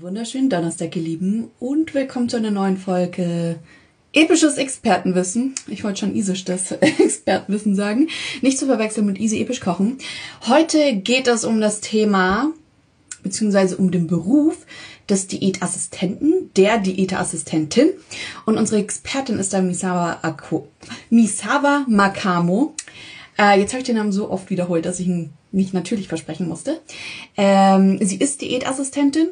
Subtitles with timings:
[0.00, 3.58] Wunderschönen Donnerstag, ihr Lieben, und willkommen zu einer neuen Folge
[4.14, 5.54] Episches Expertenwissen.
[5.66, 8.08] Ich wollte schon Isisch das Expertenwissen sagen.
[8.40, 9.98] Nicht zu verwechseln mit Easy Episch Kochen.
[10.48, 12.52] Heute geht es um das Thema,
[13.22, 14.64] beziehungsweise um den Beruf
[15.10, 17.90] des Diätassistenten, der Diätassistentin.
[18.46, 20.68] Und unsere Expertin ist da Misawa, Ako,
[21.10, 22.74] Misawa Makamo.
[23.38, 26.48] Äh, jetzt habe ich den Namen so oft wiederholt, dass ich ihn nicht natürlich versprechen
[26.48, 26.80] musste.
[27.36, 29.28] Ähm, sie ist Diätassistentin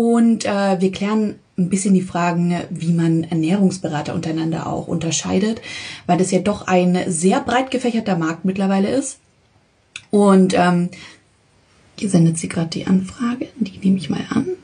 [0.00, 5.60] und äh, wir klären ein bisschen die Fragen, wie man Ernährungsberater untereinander auch unterscheidet,
[6.06, 9.20] weil das ja doch ein sehr breit gefächerter Markt mittlerweile ist.
[10.10, 10.90] Und ähm,
[11.98, 14.56] hier sendet sie gerade die Anfrage, die nehme ich mal an.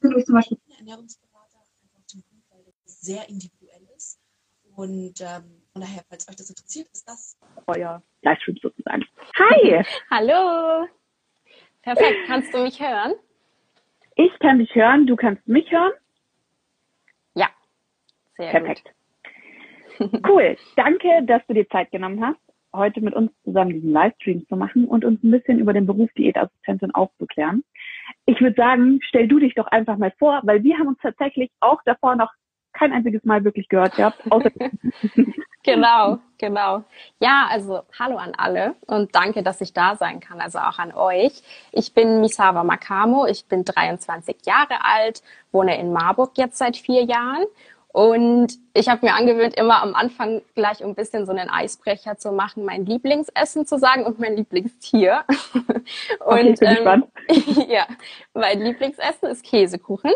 [0.00, 4.18] Durch zum Beispiel Ernährungsberater einfach zum weil das sehr individuell ist.
[4.74, 7.36] Und ähm, von daher, falls euch das interessiert, ist das
[7.68, 9.04] euer Livestream sozusagen.
[9.38, 9.84] Hi!
[10.10, 10.88] Hallo!
[11.82, 13.12] Perfekt, kannst du mich hören?
[14.16, 15.92] Ich kann dich hören, du kannst mich hören?
[17.34, 17.48] Ja,
[18.36, 18.84] sehr Perfekt.
[19.98, 20.22] gut.
[20.28, 22.40] Cool, danke, dass du dir Zeit genommen hast,
[22.72, 26.10] heute mit uns zusammen diesen Livestream zu machen und uns ein bisschen über den Beruf
[26.14, 27.62] Diätassistentin aufzuklären.
[28.26, 31.50] Ich würde sagen, stell du dich doch einfach mal vor, weil wir haben uns tatsächlich
[31.60, 32.32] auch davor noch
[32.72, 34.22] kein einziges Mal wirklich gehört gehabt.
[35.64, 36.82] Genau, genau.
[37.20, 40.92] Ja, also hallo an alle und danke, dass ich da sein kann, also auch an
[40.92, 41.42] euch.
[41.70, 47.04] Ich bin Misawa Makamo, ich bin 23 Jahre alt, wohne in Marburg jetzt seit vier
[47.04, 47.44] Jahren
[47.92, 52.32] und ich habe mir angewöhnt, immer am Anfang gleich ein bisschen so einen Eisbrecher zu
[52.32, 55.24] machen, mein Lieblingsessen zu sagen und mein Lieblingstier.
[56.24, 57.04] und okay, ähm,
[57.68, 57.86] ja,
[58.34, 60.12] mein Lieblingsessen ist Käsekuchen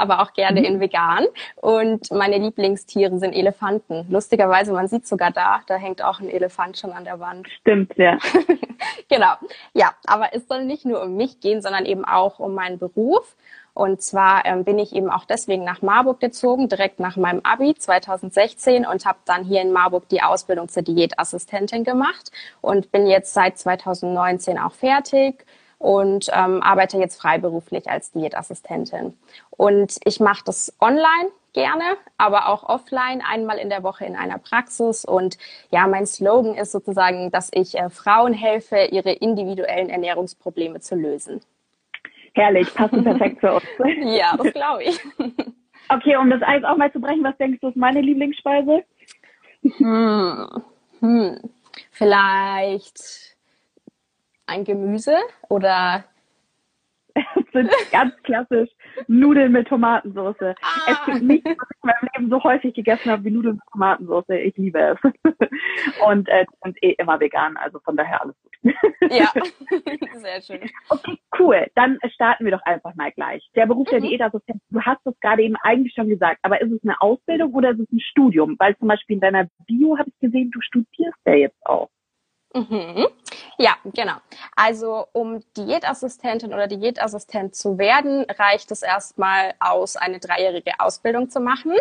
[0.00, 0.66] aber auch gerne mhm.
[0.66, 1.26] in vegan.
[1.56, 4.06] Und meine Lieblingstiere sind Elefanten.
[4.08, 7.48] Lustigerweise, man sieht sogar da, da hängt auch ein Elefant schon an der Wand.
[7.60, 8.18] Stimmt, ja.
[9.08, 9.34] genau.
[9.74, 13.36] Ja, aber es soll nicht nur um mich gehen, sondern eben auch um meinen Beruf.
[13.72, 17.74] Und zwar ähm, bin ich eben auch deswegen nach Marburg gezogen, direkt nach meinem Abi
[17.74, 23.32] 2016 und habe dann hier in Marburg die Ausbildung zur Diätassistentin gemacht und bin jetzt
[23.32, 25.46] seit 2019 auch fertig
[25.80, 29.16] und ähm, arbeite jetzt freiberuflich als Diätassistentin.
[29.48, 34.36] Und ich mache das online gerne, aber auch offline, einmal in der Woche in einer
[34.36, 35.06] Praxis.
[35.06, 35.38] Und
[35.70, 41.40] ja, mein Slogan ist sozusagen, dass ich äh, Frauen helfe, ihre individuellen Ernährungsprobleme zu lösen.
[42.34, 43.64] Herrlich, passt perfekt für uns.
[44.04, 45.00] ja, das glaube ich.
[45.88, 48.84] Okay, um das Eis auch mal zu brechen, was denkst du ist meine Lieblingsspeise?
[49.62, 50.62] Hm,
[51.00, 51.40] hm.
[51.90, 53.29] Vielleicht
[54.50, 55.16] ein Gemüse
[55.48, 56.04] oder
[57.14, 58.70] es sind ganz klassisch
[59.06, 60.36] Nudeln mit Tomatensauce.
[60.40, 60.54] Ah.
[60.86, 63.64] Es gibt nichts, was ich in meinem Leben so häufig gegessen habe wie Nudeln mit
[63.72, 64.28] Tomatensauce.
[64.28, 64.98] Ich liebe es.
[66.06, 68.74] Und äh, sind eh immer vegan, also von daher alles gut.
[69.10, 69.32] Ja,
[70.14, 70.70] sehr schön.
[70.88, 71.66] Okay, cool.
[71.74, 73.48] Dann starten wir doch einfach mal gleich.
[73.56, 74.08] Der Beruf der mhm.
[74.08, 77.70] Diätassistent, du hast es gerade eben eigentlich schon gesagt, aber ist es eine Ausbildung oder
[77.70, 78.56] ist es ein Studium?
[78.58, 81.88] Weil zum Beispiel in deiner Bio habe ich gesehen, du studierst ja jetzt auch.
[82.54, 83.06] Mhm.
[83.58, 84.16] Ja, genau.
[84.56, 91.40] Also um Diätassistentin oder Diätassistent zu werden, reicht es erstmal aus, eine dreijährige Ausbildung zu
[91.40, 91.74] machen.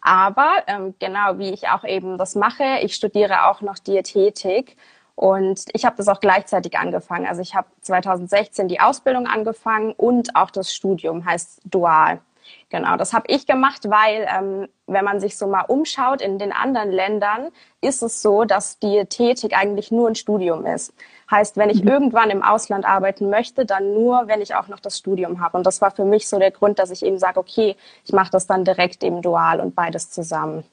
[0.00, 4.76] Aber ähm, genau wie ich auch eben das mache, ich studiere auch noch Diätetik
[5.14, 7.26] und ich habe das auch gleichzeitig angefangen.
[7.26, 12.20] Also ich habe 2016 die Ausbildung angefangen und auch das Studium heißt dual.
[12.68, 16.52] Genau, das habe ich gemacht, weil ähm, wenn man sich so mal umschaut in den
[16.52, 17.48] anderen Ländern,
[17.80, 20.94] ist es so, dass Diätetik eigentlich nur ein Studium ist.
[21.30, 21.88] Heißt, wenn ich mhm.
[21.88, 25.56] irgendwann im Ausland arbeiten möchte, dann nur, wenn ich auch noch das Studium habe.
[25.56, 28.30] Und das war für mich so der Grund, dass ich eben sage, okay, ich mache
[28.30, 30.64] das dann direkt eben dual und beides zusammen.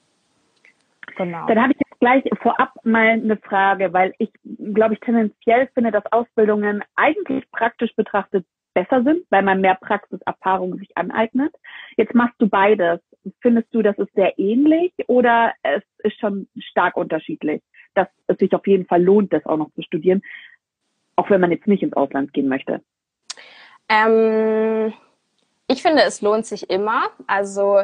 [1.16, 1.46] Genau.
[1.46, 4.30] Dann habe ich jetzt gleich vorab mal eine Frage, weil ich
[4.72, 8.46] glaube ich tendenziell finde, dass Ausbildungen eigentlich praktisch betrachtet
[8.78, 11.54] besser sind, weil man mehr Praxiserfahrung sich aneignet.
[11.96, 13.00] Jetzt machst du beides.
[13.40, 17.60] Findest du, das ist sehr ähnlich oder es ist schon stark unterschiedlich,
[17.94, 20.22] dass es sich auf jeden Fall lohnt, das auch noch zu studieren,
[21.16, 22.80] auch wenn man jetzt nicht ins Ausland gehen möchte?
[23.88, 24.92] Ähm,
[25.66, 27.10] ich finde, es lohnt sich immer.
[27.26, 27.82] Also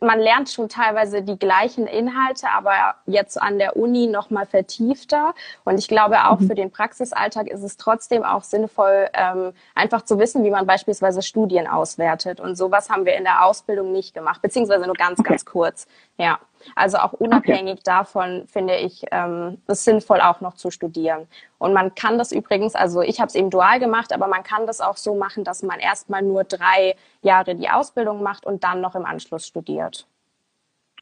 [0.00, 5.34] man lernt schon teilweise die gleichen Inhalte, aber jetzt an der Uni noch mal vertiefter.
[5.64, 6.48] Und ich glaube, auch mhm.
[6.48, 11.22] für den Praxisalltag ist es trotzdem auch sinnvoll, ähm, einfach zu wissen, wie man beispielsweise
[11.22, 12.40] Studien auswertet.
[12.40, 15.30] Und sowas haben wir in der Ausbildung nicht gemacht, beziehungsweise nur ganz, okay.
[15.30, 15.86] ganz kurz.
[16.18, 16.38] Ja.
[16.74, 17.82] Also auch unabhängig okay.
[17.84, 21.26] davon finde ich ähm, es sinnvoll, auch noch zu studieren.
[21.58, 24.66] Und man kann das übrigens, also ich habe es eben dual gemacht, aber man kann
[24.66, 28.80] das auch so machen, dass man erstmal nur drei Jahre die Ausbildung macht und dann
[28.80, 30.06] noch im Anschluss studiert.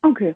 [0.02, 0.34] Okay.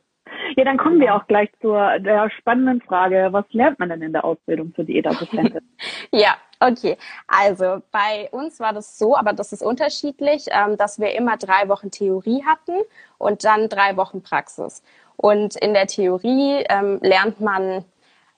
[0.56, 4.12] Ja, dann kommen wir auch gleich zur der spannenden Frage, was lernt man denn in
[4.12, 5.60] der Ausbildung zur Diätassistentin?
[6.10, 6.96] ja, Okay,
[7.26, 11.68] also bei uns war das so, aber das ist unterschiedlich, ähm, dass wir immer drei
[11.68, 12.76] Wochen Theorie hatten
[13.18, 14.84] und dann drei Wochen Praxis.
[15.22, 17.84] Und in der Theorie ähm, lernt man,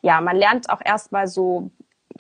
[0.03, 1.71] ja, man lernt auch erstmal so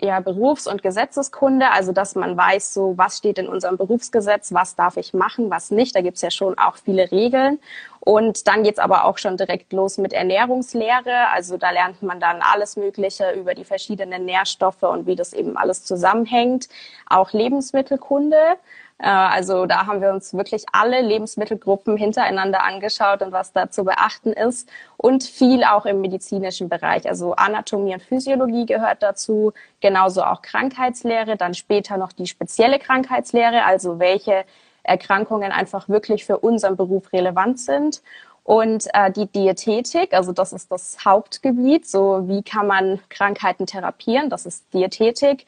[0.00, 4.75] ja, Berufs- und Gesetzeskunde, also dass man weiß, so was steht in unserem Berufsgesetz, was
[4.75, 5.94] darf ich machen, was nicht.
[5.94, 7.61] Da gibt's ja schon auch viele Regeln.
[8.00, 11.28] Und dann geht's aber auch schon direkt los mit Ernährungslehre.
[11.31, 15.58] Also da lernt man dann alles Mögliche über die verschiedenen Nährstoffe und wie das eben
[15.58, 16.69] alles zusammenhängt.
[17.06, 18.56] Auch Lebensmittelkunde.
[18.99, 23.85] Äh, also da haben wir uns wirklich alle Lebensmittelgruppen hintereinander angeschaut und was da zu
[23.85, 24.69] beachten ist.
[24.96, 27.06] Und viel auch im medizinischen Bereich.
[27.08, 33.64] Also Anatomie und Physiologie gehört dazu, genauso auch Krankheitslehre, dann später noch die spezielle Krankheitslehre,
[33.64, 34.44] also welche
[34.82, 38.02] Erkrankungen einfach wirklich für unseren Beruf relevant sind.
[38.44, 44.29] Und äh, die Diätetik, also das ist das Hauptgebiet, so wie kann man Krankheiten therapieren,
[44.29, 45.47] das ist Diätetik.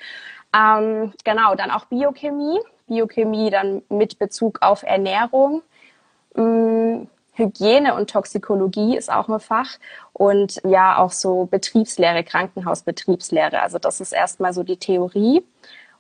[0.56, 5.62] Ähm, genau, dann auch Biochemie, Biochemie dann mit Bezug auf Ernährung.
[6.36, 9.78] Ähm, Hygiene und Toxikologie ist auch ein Fach
[10.12, 13.60] und ja auch so Betriebslehre, Krankenhausbetriebslehre.
[13.60, 15.44] Also das ist erstmal so die Theorie.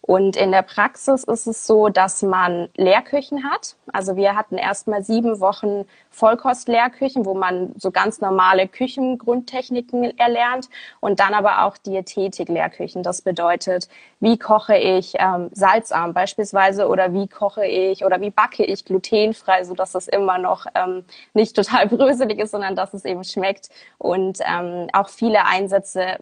[0.06, 3.74] Und in der Praxis ist es so, dass man Lehrküchen hat.
[3.92, 10.68] Also wir hatten erstmal sieben Wochen Vollkost-Lehrküchen, wo man so ganz normale Küchengrundtechniken erlernt
[11.00, 13.02] und dann aber auch Diätetik-Lehrküchen.
[13.02, 13.88] Das bedeutet,
[14.20, 19.64] wie koche ich ähm, salzarm beispielsweise oder wie koche ich oder wie backe ich glutenfrei,
[19.64, 21.04] so dass es immer noch ähm,
[21.34, 26.18] nicht total bröselig ist, sondern dass es eben schmeckt und ähm, auch viele Einsätze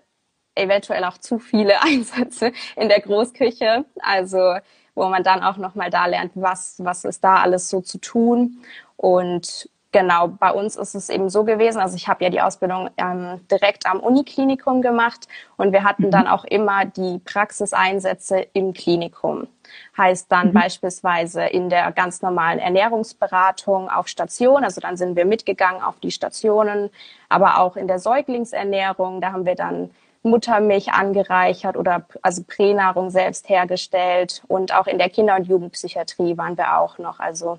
[0.54, 3.84] eventuell auch zu viele Einsätze in der Großküche.
[4.00, 4.54] Also
[4.94, 8.58] wo man dann auch nochmal da lernt, was, was ist da alles so zu tun.
[8.96, 12.90] Und genau, bei uns ist es eben so gewesen, also ich habe ja die Ausbildung
[12.96, 16.10] ähm, direkt am Uniklinikum gemacht und wir hatten mhm.
[16.10, 19.48] dann auch immer die Praxiseinsätze im Klinikum.
[19.96, 20.52] Heißt dann mhm.
[20.52, 26.12] beispielsweise in der ganz normalen Ernährungsberatung auf Station, also dann sind wir mitgegangen auf die
[26.12, 26.90] Stationen,
[27.28, 29.90] aber auch in der Säuglingsernährung, da haben wir dann
[30.24, 36.56] Muttermilch angereichert oder also Pränahrung selbst hergestellt und auch in der Kinder- und Jugendpsychiatrie waren
[36.56, 37.58] wir auch noch, also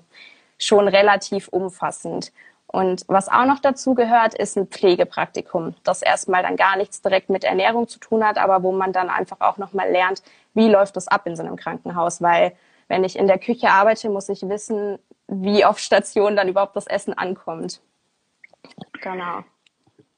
[0.58, 2.32] schon relativ umfassend.
[2.66, 7.30] Und was auch noch dazu gehört, ist ein Pflegepraktikum, das erstmal dann gar nichts direkt
[7.30, 10.22] mit Ernährung zu tun hat, aber wo man dann einfach auch nochmal lernt,
[10.52, 12.52] wie läuft das ab in so einem Krankenhaus, weil
[12.88, 14.98] wenn ich in der Küche arbeite, muss ich wissen,
[15.28, 17.80] wie auf Station dann überhaupt das Essen ankommt.
[19.00, 19.44] Genau.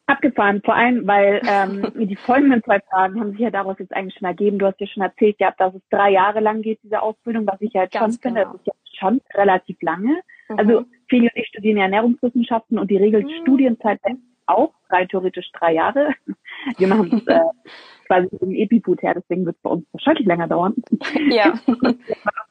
[0.08, 4.18] Abgefahren, vor allem, weil ähm, die folgenden zwei Fragen haben sich ja daraus jetzt eigentlich
[4.18, 4.58] schon ergeben.
[4.58, 7.60] Du hast ja schon erzählt gehabt, dass es drei Jahre lang geht, diese Ausbildung, was
[7.60, 8.40] ich ja Ganz schon genau.
[8.40, 10.20] finde, das ist ja schon relativ lange.
[10.48, 10.58] Mhm.
[10.58, 14.22] Also Feli und ich studieren ja Ernährungswissenschaften und die Regelstudienzeit mhm.
[14.46, 16.14] auch rein theoretisch drei Jahre.
[16.78, 17.40] Wir machen es äh,
[18.08, 20.74] quasi im Epifood her, deswegen wird es bei uns wahrscheinlich länger dauern.
[21.30, 21.58] Ja.
[21.66, 21.96] das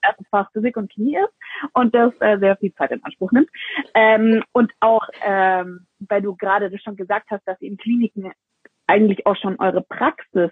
[0.04, 1.34] erste Fach Physik und Chemie ist
[1.74, 3.50] und das äh, sehr viel Zeit in Anspruch nimmt.
[3.94, 8.32] Ähm, und auch, ähm, weil du gerade das schon gesagt hast, dass ihr in Kliniken
[8.86, 10.52] eigentlich auch schon eure Praxis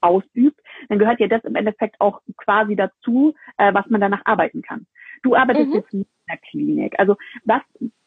[0.00, 4.62] ausübt, dann gehört ja das im Endeffekt auch quasi dazu, äh, was man danach arbeiten
[4.62, 4.86] kann.
[5.22, 5.74] Du arbeitest mhm.
[5.74, 6.98] jetzt nicht in der Klinik.
[6.98, 7.62] Also was,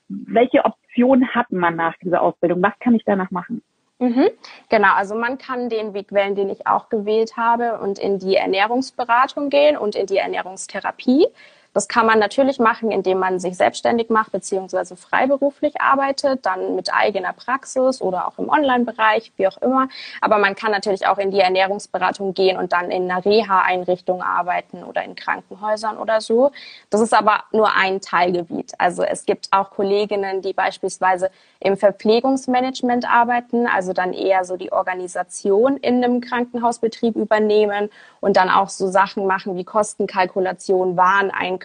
[0.08, 2.62] welche Option hat man nach dieser Ausbildung?
[2.62, 3.64] Was kann ich danach machen?
[4.00, 4.30] Mhm.
[4.70, 8.36] Genau, also man kann den Weg wählen, den ich auch gewählt habe und in die
[8.36, 11.28] Ernährungsberatung gehen und in die Ernährungstherapie.
[11.76, 16.94] Das kann man natürlich machen, indem man sich selbstständig macht beziehungsweise freiberuflich arbeitet, dann mit
[16.94, 19.90] eigener Praxis oder auch im Online-Bereich, wie auch immer.
[20.22, 24.86] Aber man kann natürlich auch in die Ernährungsberatung gehen und dann in einer Reha-Einrichtung arbeiten
[24.86, 26.52] oder in Krankenhäusern oder so.
[26.90, 28.72] Das ist aber nur ein Teilgebiet.
[28.78, 31.30] Also es gibt auch Kolleginnen, die beispielsweise
[31.60, 37.90] im Verpflegungsmanagement arbeiten, also dann eher so die Organisation in einem Krankenhausbetrieb übernehmen
[38.22, 41.65] und dann auch so Sachen machen wie Kostenkalkulation, Wareneinkauf,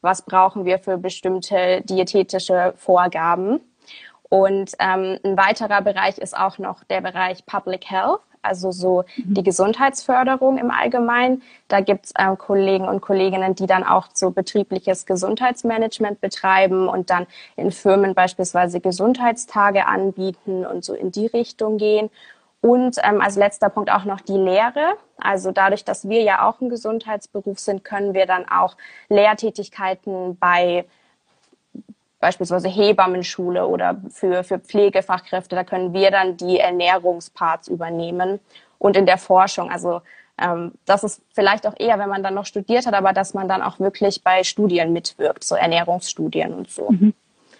[0.00, 3.60] was brauchen wir für bestimmte diätetische Vorgaben.
[4.28, 9.42] Und ähm, ein weiterer Bereich ist auch noch der Bereich Public Health also so die
[9.42, 11.42] Gesundheitsförderung im Allgemeinen.
[11.68, 17.10] Da gibt es äh, Kollegen und Kolleginnen, die dann auch so betriebliches Gesundheitsmanagement betreiben und
[17.10, 17.26] dann
[17.56, 22.10] in Firmen beispielsweise Gesundheitstage anbieten und so in die Richtung gehen.
[22.64, 24.96] Und ähm, als letzter Punkt auch noch die Lehre.
[25.18, 28.78] Also dadurch, dass wir ja auch ein Gesundheitsberuf sind, können wir dann auch
[29.10, 30.86] Lehrtätigkeiten bei
[32.20, 38.40] beispielsweise Hebammenschule oder für, für Pflegefachkräfte, da können wir dann die Ernährungsparts übernehmen.
[38.78, 40.00] Und in der Forschung, also
[40.40, 43.46] ähm, das ist vielleicht auch eher, wenn man dann noch studiert hat, aber dass man
[43.46, 46.90] dann auch wirklich bei Studien mitwirkt, so Ernährungsstudien und so.
[46.90, 47.12] Mhm.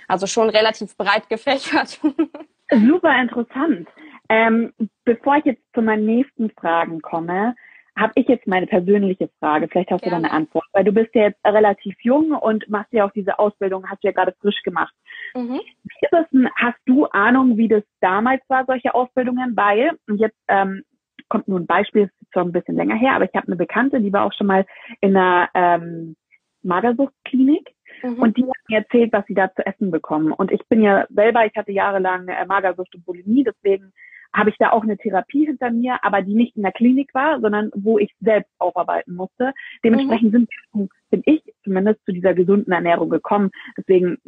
[0.08, 2.00] Also schon relativ breit gefächert.
[2.70, 3.86] Super interessant.
[4.28, 4.72] Ähm,
[5.04, 7.54] bevor ich jetzt zu meinen nächsten Fragen komme,
[7.96, 9.68] habe ich jetzt meine persönliche Frage.
[9.68, 10.16] Vielleicht hast Gerne.
[10.16, 13.12] du da eine Antwort, weil du bist ja jetzt relativ jung und machst ja auch
[13.12, 14.94] diese Ausbildung, hast du ja gerade frisch gemacht.
[15.34, 15.60] Mhm.
[15.60, 16.26] Wie ist das
[16.56, 19.56] hast du Ahnung, wie das damals war, solche Ausbildungen?
[19.56, 20.82] Weil, und jetzt ähm,
[21.28, 24.00] kommt nur ein Beispiel, ist schon ein bisschen länger her, aber ich habe eine Bekannte,
[24.00, 24.66] die war auch schon mal
[25.00, 26.16] in einer ähm,
[26.62, 28.18] Magersuchtklinik mhm.
[28.18, 30.32] und die hat mir erzählt, was sie da zu essen bekommen.
[30.32, 33.92] Und ich bin ja selber, ich hatte jahrelang äh, Magersucht und Bulimie, deswegen
[34.34, 37.40] habe ich da auch eine Therapie hinter mir, aber die nicht in der Klinik war,
[37.40, 39.52] sondern wo ich selbst aufarbeiten musste.
[39.84, 40.48] Dementsprechend mhm.
[40.72, 43.50] sind, bin ich zumindest zu dieser gesunden Ernährung gekommen.
[43.78, 44.18] Deswegen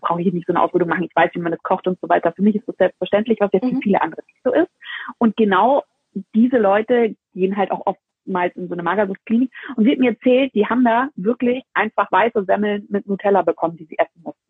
[0.00, 1.04] brauche ich nicht so eine Ausbildung machen.
[1.04, 2.32] Ich weiß, wie man das kocht und so weiter.
[2.32, 3.76] Für mich ist das selbstverständlich, was jetzt mhm.
[3.76, 4.70] für viele andere nicht so ist.
[5.18, 5.82] Und genau
[6.34, 10.54] diese Leute gehen halt auch oftmals in so eine Magersuchtklinik und sie hat mir erzählt,
[10.54, 14.43] die haben da wirklich einfach weiße Semmeln mit Nutella bekommen, die sie essen mussten.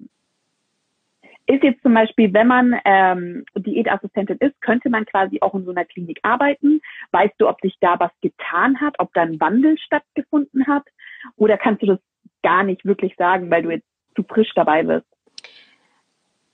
[1.46, 5.72] Ist jetzt zum Beispiel, wenn man ähm, Diätassistentin ist, könnte man quasi auch in so
[5.72, 6.80] einer Klinik arbeiten.
[7.12, 10.84] Weißt du, ob sich da was getan hat, ob da ein Wandel stattgefunden hat?
[11.36, 11.98] Oder kannst du das
[12.42, 13.86] gar nicht wirklich sagen, weil du jetzt
[14.16, 15.06] zu frisch dabei bist?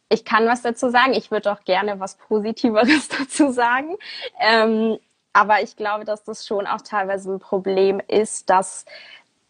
[0.08, 1.12] Ich kann was dazu sagen.
[1.12, 3.96] Ich würde auch gerne was Positiveres dazu sagen.
[4.40, 4.98] Ähm,
[5.32, 8.84] aber ich glaube, dass das schon auch teilweise ein Problem ist, dass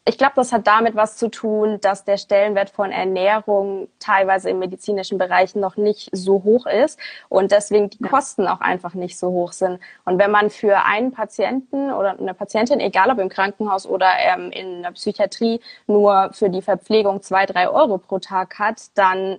[0.06, 4.58] ich glaube, das hat damit was zu tun, dass der Stellenwert von Ernährung teilweise im
[4.58, 9.28] medizinischen Bereich noch nicht so hoch ist und deswegen die Kosten auch einfach nicht so
[9.28, 9.78] hoch sind.
[10.06, 14.50] Und wenn man für einen Patienten oder eine Patientin, egal ob im Krankenhaus oder ähm,
[14.52, 19.38] in der Psychiatrie, nur für die Verpflegung zwei, drei Euro pro Tag hat, dann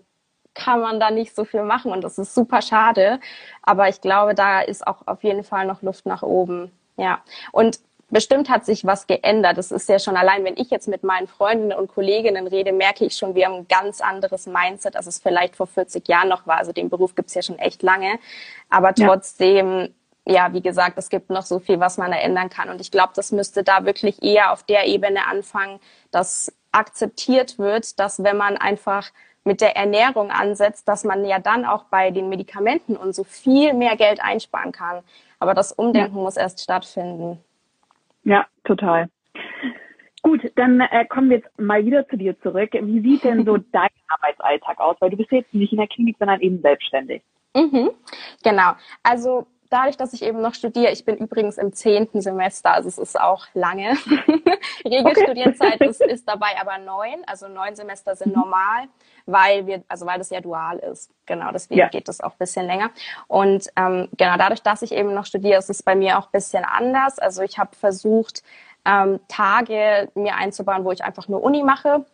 [0.54, 3.20] kann man da nicht so viel machen und das ist super schade.
[3.64, 6.72] Aber ich glaube, da ist auch auf jeden Fall noch Luft nach oben.
[6.98, 7.22] Ja.
[7.52, 7.80] Und
[8.12, 9.58] bestimmt hat sich was geändert.
[9.58, 13.06] Das ist ja schon allein, wenn ich jetzt mit meinen Freundinnen und Kolleginnen rede, merke
[13.06, 16.46] ich schon, wir haben ein ganz anderes Mindset, als es vielleicht vor 40 Jahren noch
[16.46, 16.58] war.
[16.58, 18.20] Also den Beruf gibt's ja schon echt lange.
[18.70, 19.94] Aber trotzdem,
[20.26, 20.48] ja.
[20.48, 22.70] ja, wie gesagt, es gibt noch so viel, was man da ändern kann.
[22.70, 25.80] Und ich glaube, das müsste da wirklich eher auf der Ebene anfangen,
[26.12, 29.12] dass akzeptiert wird, dass wenn man einfach
[29.44, 33.74] mit der Ernährung ansetzt, dass man ja dann auch bei den Medikamenten und so viel
[33.74, 35.04] mehr Geld einsparen kann.
[35.40, 36.22] Aber das Umdenken ja.
[36.22, 37.44] muss erst stattfinden.
[38.24, 39.10] Ja, total.
[40.24, 42.70] Gut, dann äh, kommen wir jetzt mal wieder zu dir zurück.
[42.74, 44.96] Wie sieht denn so dein Arbeitsalltag aus?
[45.00, 47.24] Weil du bist jetzt nicht in der Klinik, sondern eben selbstständig.
[47.56, 47.92] Mhm,
[48.44, 48.74] genau.
[49.04, 52.98] Also dadurch, dass ich eben noch studiere, ich bin übrigens im zehnten Semester, also es
[52.98, 53.92] ist auch lange.
[54.86, 58.42] Regelstudienzeit ist, ist dabei aber neun, also neun Semester sind mhm.
[58.42, 58.88] normal,
[59.26, 61.10] weil wir, also weil das ja dual ist.
[61.26, 61.88] Genau, deswegen ja.
[61.88, 62.92] geht das auch ein bisschen länger.
[63.28, 66.32] Und ähm, genau, dadurch, dass ich eben noch studiere, ist es bei mir auch ein
[66.34, 67.18] bisschen anders.
[67.18, 68.44] Also ich habe versucht,
[68.86, 72.06] ähm, Tage mir einzubauen, wo ich einfach nur Uni mache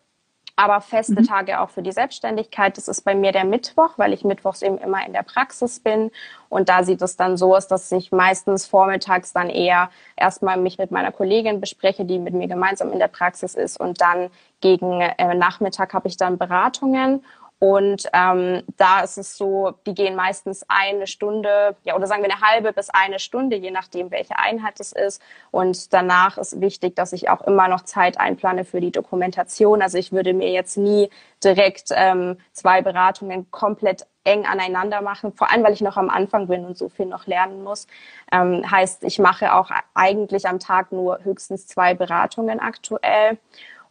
[0.58, 1.26] aber feste mhm.
[1.26, 2.78] Tage auch für die Selbstständigkeit.
[2.78, 6.12] Das ist bei mir der Mittwoch, weil ich mittwochs eben immer in der Praxis bin.
[6.50, 10.80] Und da sieht es dann so aus, dass ich meistens vormittags dann eher erstmal mich
[10.80, 13.80] mit meiner Kollegin bespreche, die mit mir gemeinsam in der Praxis ist.
[13.80, 17.24] Und dann gegen äh, Nachmittag habe ich dann Beratungen.
[17.60, 22.32] Und ähm, da ist es so, die gehen meistens eine Stunde, ja, oder sagen wir
[22.32, 25.22] eine halbe bis eine Stunde, je nachdem, welche Einheit es ist.
[25.50, 29.82] Und danach ist wichtig, dass ich auch immer noch Zeit einplane für die Dokumentation.
[29.82, 31.10] Also ich würde mir jetzt nie
[31.44, 36.48] direkt ähm, zwei Beratungen komplett eng aneinander machen, vor allem weil ich noch am Anfang
[36.48, 37.88] bin und so viel noch lernen muss.
[38.32, 43.40] Ähm, heißt, ich mache auch eigentlich am Tag nur höchstens zwei Beratungen aktuell.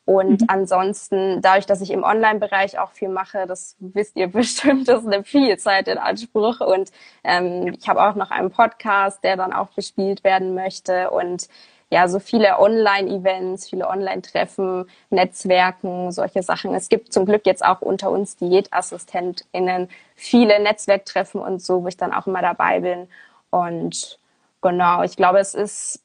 [0.07, 0.47] Und mhm.
[0.49, 5.27] ansonsten, dadurch, dass ich im Online-Bereich auch viel mache, das wisst ihr bestimmt, das nimmt
[5.27, 6.61] viel Zeit in Anspruch.
[6.61, 6.91] Und
[7.25, 11.11] ähm, ich habe auch noch einen Podcast, der dann auch bespielt werden möchte.
[11.11, 11.49] Und
[11.91, 16.73] ja, so viele Online-Events, viele Online-Treffen, Netzwerken, solche Sachen.
[16.75, 21.97] Es gibt zum Glück jetzt auch unter uns DiätassistentInnen viele Netzwerktreffen und so, wo ich
[21.97, 23.09] dann auch immer dabei bin.
[23.51, 24.21] Und
[24.63, 26.01] genau, ich glaube, es ist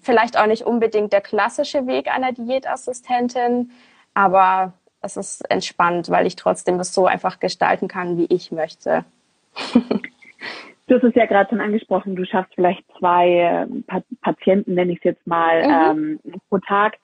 [0.00, 3.70] vielleicht auch nicht unbedingt der klassische Weg einer Diätassistentin,
[4.14, 9.04] aber es ist entspannt, weil ich trotzdem das so einfach gestalten kann, wie ich möchte.
[10.88, 14.98] Du hast es ja gerade schon angesprochen, du schaffst vielleicht zwei äh, Patienten, nenne ich
[14.98, 15.62] es jetzt mal,
[15.94, 16.20] mhm.
[16.24, 16.98] ähm, pro Tag.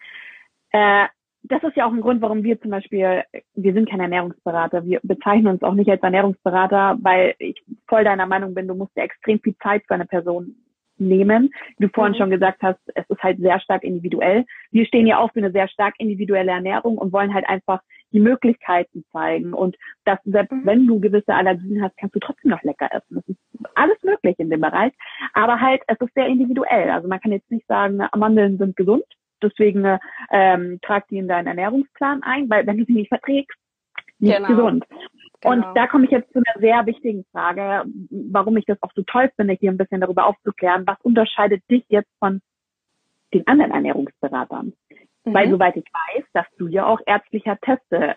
[0.72, 1.06] Äh,
[1.44, 3.22] das ist ja auch ein Grund, warum wir zum Beispiel,
[3.54, 8.26] wir sind keine Ernährungsberater, wir bezeichnen uns auch nicht als Ernährungsberater, weil ich voll deiner
[8.26, 10.56] Meinung bin, du musst ja extrem viel Zeit für eine Person
[11.00, 11.52] nehmen.
[11.76, 12.18] Wie du vorhin mhm.
[12.18, 14.44] schon gesagt hast, es ist halt sehr stark individuell.
[14.70, 17.80] Wir stehen ja auch für eine sehr stark individuelle Ernährung und wollen halt einfach
[18.12, 20.64] die Möglichkeiten zeigen und dass selbst mhm.
[20.64, 23.16] wenn du gewisse Allergien hast, kannst du trotzdem noch lecker essen.
[23.16, 23.38] Das ist
[23.74, 24.92] alles möglich in dem Bereich.
[25.34, 26.90] Aber halt, es ist sehr individuell.
[26.90, 29.04] Also man kann jetzt nicht sagen, Mandeln sind gesund,
[29.42, 29.98] deswegen
[30.30, 33.58] ähm, trag die in deinen Ernährungsplan ein, weil wenn du sie nicht verträgst,
[34.18, 34.48] nicht genau.
[34.48, 34.84] gesund.
[35.40, 35.54] Genau.
[35.54, 39.02] Und da komme ich jetzt zu einer sehr wichtigen Frage, warum ich das auch so
[39.02, 40.87] toll finde, hier ein bisschen darüber aufzuklären.
[40.87, 42.40] Was unterscheidet dich jetzt von
[43.35, 44.73] den anderen Ernährungsberatern.
[45.25, 45.35] Mhm.
[45.35, 48.16] Weil soweit ich weiß, dass du ja auch ärztlicher Teste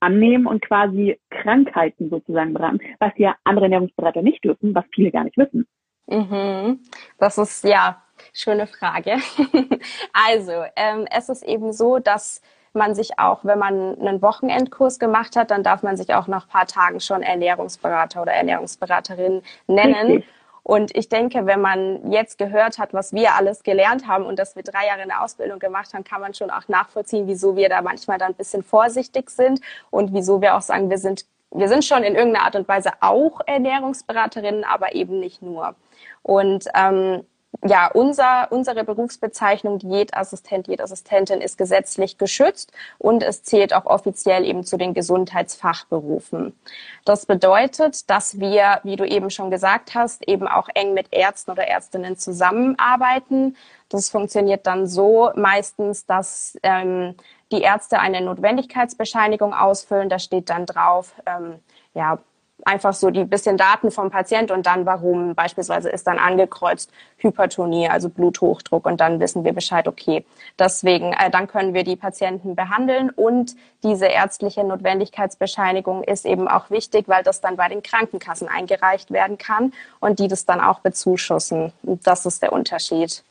[0.00, 5.24] annehmen und quasi Krankheiten sozusagen beraten, was ja andere Ernährungsberater nicht dürfen, was viele gar
[5.24, 5.66] nicht wissen.
[6.06, 6.80] Mhm.
[7.18, 8.02] Das ist ja
[8.34, 9.12] schöne Frage.
[10.12, 12.42] also ähm, es ist eben so, dass
[12.74, 16.48] man sich auch, wenn man einen Wochenendkurs gemacht hat, dann darf man sich auch nach
[16.48, 20.06] paar Tagen schon Ernährungsberater oder Ernährungsberaterin nennen.
[20.06, 20.28] Richtig.
[20.64, 24.56] Und ich denke, wenn man jetzt gehört hat, was wir alles gelernt haben und dass
[24.56, 27.82] wir drei Jahre eine Ausbildung gemacht haben, kann man schon auch nachvollziehen, wieso wir da
[27.82, 31.84] manchmal dann ein bisschen vorsichtig sind und wieso wir auch sagen, wir sind, wir sind
[31.84, 35.74] schon in irgendeiner Art und Weise auch Ernährungsberaterinnen, aber eben nicht nur.
[36.22, 37.26] Und ähm,
[37.62, 44.64] ja, unser, unsere Berufsbezeichnung Diätassistent, Diätassistentin ist gesetzlich geschützt und es zählt auch offiziell eben
[44.64, 46.58] zu den Gesundheitsfachberufen.
[47.04, 51.52] Das bedeutet, dass wir, wie du eben schon gesagt hast, eben auch eng mit Ärzten
[51.52, 53.56] oder Ärztinnen zusammenarbeiten.
[53.88, 57.14] Das funktioniert dann so meistens, dass ähm,
[57.52, 60.08] die Ärzte eine Notwendigkeitsbescheinigung ausfüllen.
[60.08, 61.60] Da steht dann drauf, ähm,
[61.94, 62.18] ja,
[62.66, 67.88] einfach so die bisschen Daten vom Patient und dann warum beispielsweise ist dann angekreuzt Hypertonie,
[67.88, 70.24] also Bluthochdruck und dann wissen wir Bescheid, okay,
[70.58, 76.70] deswegen, äh, dann können wir die Patienten behandeln und diese ärztliche Notwendigkeitsbescheinigung ist eben auch
[76.70, 80.80] wichtig, weil das dann bei den Krankenkassen eingereicht werden kann und die das dann auch
[80.80, 81.72] bezuschussen.
[81.82, 83.22] Das ist der Unterschied.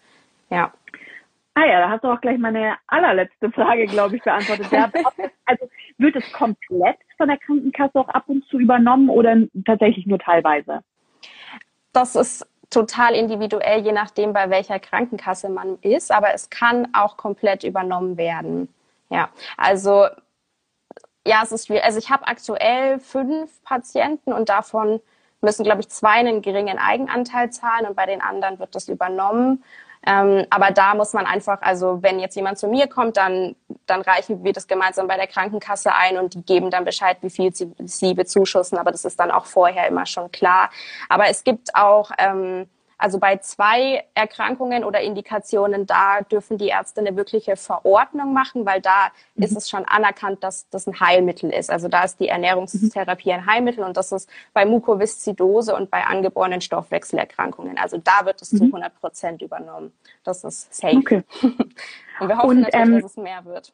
[0.50, 0.72] Ja.
[1.56, 4.68] Ah ja, da hast du auch gleich meine allerletzte Frage, glaube ich, beantwortet.
[5.46, 10.20] also wird es komplett von der Krankenkasse auch ab und zu übernommen oder tatsächlich nur
[10.20, 10.84] teilweise?
[11.94, 17.16] Das ist total individuell, je nachdem, bei welcher Krankenkasse man ist, aber es kann auch
[17.16, 18.68] komplett übernommen werden.
[19.10, 20.08] Ja, also
[21.26, 21.86] ja, es ist schwierig.
[21.86, 25.00] Also ich habe aktuell fünf Patienten und davon
[25.40, 29.64] müssen, glaube ich, zwei einen geringen Eigenanteil zahlen und bei den anderen wird das übernommen.
[30.06, 33.56] Ähm, aber da muss man einfach, also wenn jetzt jemand zu mir kommt, dann,
[33.86, 37.30] dann reichen wir das gemeinsam bei der Krankenkasse ein und die geben dann Bescheid, wie
[37.30, 38.78] viel sie, sie bezuschussen.
[38.78, 40.70] Aber das ist dann auch vorher immer schon klar.
[41.10, 42.68] Aber es gibt auch ähm,
[43.04, 48.80] also bei zwei Erkrankungen oder Indikationen, da dürfen die Ärzte eine wirkliche Verordnung machen, weil
[48.80, 49.44] da mhm.
[49.44, 51.70] ist es schon anerkannt, dass das ein Heilmittel ist.
[51.70, 56.62] Also da ist die Ernährungstherapie ein Heilmittel und das ist bei Mukoviszidose und bei angeborenen
[56.62, 57.78] Stoffwechselerkrankungen.
[57.78, 58.58] Also da wird es mhm.
[58.58, 59.92] zu 100 Prozent übernommen.
[60.24, 60.96] Das ist safe.
[60.96, 61.24] Okay.
[61.42, 63.74] und wir hoffen und, natürlich, ähm, dass es mehr wird.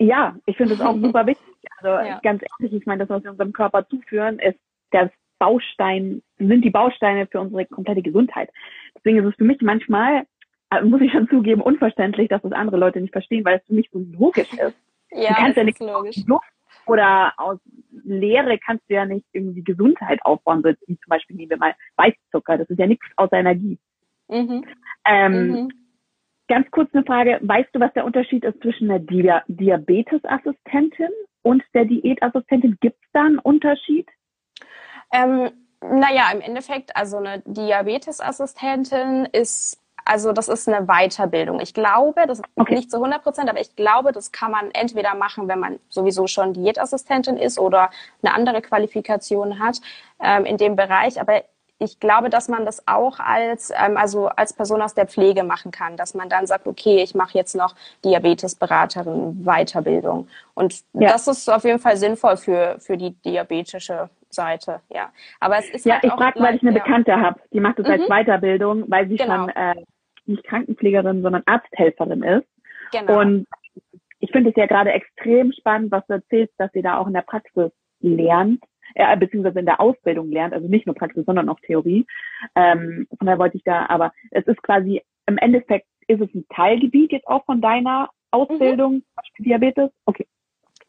[0.00, 1.46] Ja, ich finde es auch super wichtig.
[1.76, 2.18] Also ja.
[2.24, 4.58] ganz ehrlich, ich meine, das, was wir unserem Körper zuführen, ist
[4.90, 8.50] das Baustein, sind die Bausteine für unsere komplette Gesundheit.
[8.96, 10.24] Deswegen ist es für mich manchmal,
[10.70, 13.74] äh, muss ich schon zugeben, unverständlich, dass das andere Leute nicht verstehen, weil es für
[13.74, 14.76] mich so logisch ist.
[15.10, 16.16] Ja, du kannst ja nicht logisch.
[16.26, 16.48] Luft
[16.86, 17.58] oder aus
[18.04, 21.74] Leere kannst du ja nicht irgendwie Gesundheit aufbauen, so wie zum Beispiel nehmen wir mal
[21.96, 23.78] Weißzucker, das ist ja nichts außer Energie.
[24.28, 24.64] Mhm.
[25.04, 25.72] Ähm, mhm.
[26.48, 31.10] Ganz kurz eine Frage, weißt du, was der Unterschied ist zwischen der Dia Diabetesassistentin
[31.42, 32.78] und der Diätassistentin?
[32.80, 34.08] Gibt es da einen Unterschied?
[35.12, 41.60] Ähm, naja, im Endeffekt, also eine Diabetesassistentin ist also das ist eine Weiterbildung.
[41.60, 42.74] Ich glaube, das ist okay.
[42.74, 46.26] nicht zu 100 Prozent, aber ich glaube, das kann man entweder machen, wenn man sowieso
[46.26, 47.90] schon Diätassistentin ist oder
[48.22, 49.82] eine andere Qualifikation hat
[50.18, 51.20] ähm, in dem Bereich.
[51.20, 51.42] Aber
[51.78, 55.72] ich glaube, dass man das auch als, ähm, also als Person aus der Pflege machen
[55.72, 60.28] kann, dass man dann sagt, okay, ich mache jetzt noch Diabetesberaterin Weiterbildung.
[60.54, 61.08] Und ja.
[61.10, 65.12] das ist auf jeden Fall sinnvoll für, für die diabetische Seite, ja.
[65.40, 66.82] Aber es ist ja, halt ich frage, weil ich eine ja.
[66.82, 67.92] Bekannte habe, die macht das mhm.
[67.92, 69.36] als Weiterbildung, weil sie genau.
[69.36, 69.74] schon äh,
[70.26, 72.46] nicht Krankenpflegerin, sondern Arzthelferin ist.
[72.92, 73.20] Genau.
[73.20, 73.46] Und
[74.20, 77.14] ich finde es ja gerade extrem spannend, was du erzählst, dass sie da auch in
[77.14, 78.62] der Praxis lernt
[78.94, 82.06] äh, beziehungsweise in der Ausbildung lernt, also nicht nur Praxis, sondern auch Theorie.
[82.54, 86.46] Ähm, von daher wollte ich da, aber es ist quasi, im Endeffekt ist es ein
[86.54, 89.44] Teilgebiet jetzt auch von deiner Ausbildung, mhm.
[89.44, 89.90] Diabetes?
[90.06, 90.26] Okay.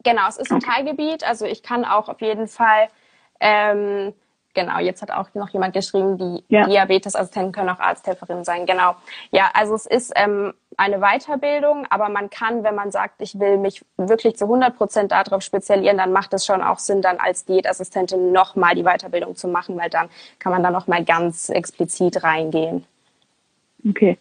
[0.02, 0.70] Genau, es ist ein okay.
[0.70, 1.28] Teilgebiet.
[1.28, 2.88] Also ich kann auch auf jeden Fall
[3.40, 4.12] ähm,
[4.54, 6.66] genau, jetzt hat auch noch jemand geschrieben, die ja.
[6.66, 8.66] Diabetesassistenten können auch Arzthelferinnen sein.
[8.66, 8.94] Genau.
[9.30, 13.58] Ja, also es ist ähm, eine Weiterbildung, aber man kann, wenn man sagt, ich will
[13.58, 17.44] mich wirklich zu 100 Prozent darauf spezialisieren, dann macht es schon auch Sinn, dann als
[17.44, 22.84] Diätassistentin nochmal die Weiterbildung zu machen, weil dann kann man da nochmal ganz explizit reingehen.
[23.88, 24.18] Okay.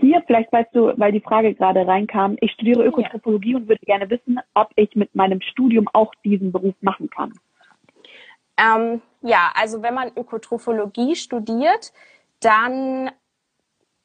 [0.00, 3.56] Hier, vielleicht weißt du, weil die Frage gerade reinkam, ich studiere Ökotrophologie ja.
[3.58, 7.32] und würde gerne wissen, ob ich mit meinem Studium auch diesen Beruf machen kann.
[8.56, 11.92] Ähm, ja, also wenn man Ökotrophologie studiert,
[12.40, 13.10] dann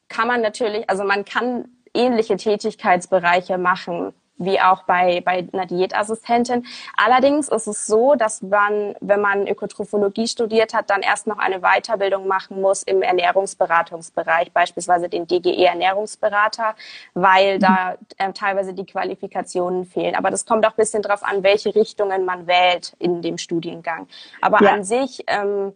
[0.08, 6.66] kann man natürlich, also man kann ähnliche Tätigkeitsbereiche machen wie auch bei, bei einer Diätassistentin.
[6.96, 11.60] Allerdings ist es so, dass man, wenn man Ökotrophologie studiert hat, dann erst noch eine
[11.60, 16.74] Weiterbildung machen muss im Ernährungsberatungsbereich, beispielsweise den DGE Ernährungsberater,
[17.14, 20.14] weil da äh, teilweise die Qualifikationen fehlen.
[20.14, 24.08] Aber das kommt auch ein bisschen darauf an, welche Richtungen man wählt in dem Studiengang.
[24.40, 24.72] Aber ja.
[24.72, 25.72] an sich ähm,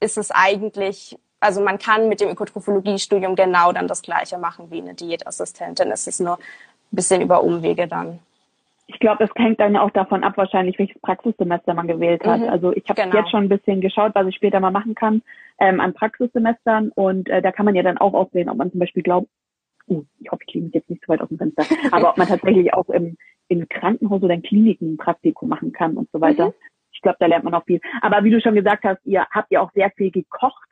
[0.00, 4.80] ist es eigentlich also man kann mit dem Ökotrophologie-Studium genau dann das Gleiche machen wie
[4.80, 5.90] eine Diätassistentin.
[5.90, 6.38] Es ist nur
[6.96, 8.18] bisschen über Umwege dann.
[8.88, 12.40] Ich glaube, es hängt dann auch davon ab, wahrscheinlich, welches Praxissemester man gewählt hat.
[12.40, 13.16] Mhm, also ich habe genau.
[13.16, 15.22] jetzt schon ein bisschen geschaut, was ich später mal machen kann
[15.58, 16.90] ähm, an Praxissemestern.
[16.94, 19.28] Und äh, da kann man ja dann auch auswählen, ob man zum Beispiel glaubt,
[19.88, 22.16] uh, ich hoffe, ich kriege mich jetzt nicht zu weit aus dem Fenster, aber ob
[22.16, 23.16] man tatsächlich auch im,
[23.48, 26.48] im Krankenhaus oder in Kliniken ein Praktikum machen kann und so weiter.
[26.48, 26.54] Mhm.
[26.92, 27.80] Ich glaube, da lernt man auch viel.
[28.00, 30.68] Aber wie du schon gesagt hast, ihr habt ja auch sehr viel gekocht